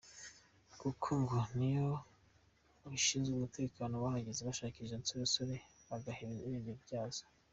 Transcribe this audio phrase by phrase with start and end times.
[0.81, 1.89] Kuko ngo niyo
[2.85, 5.55] abashinzwe umutekano bahageze bashakisha izi nsoresore
[5.89, 7.23] bagaheba irengero ryazo.